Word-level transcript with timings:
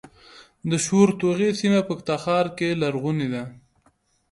د 0.69 0.71
شورتوغۍ 0.85 1.49
سیمه 1.59 1.81
په 1.87 1.93
تخار 2.09 2.45
کې 2.57 2.69
لرغونې 2.81 3.27
ده 3.33 3.43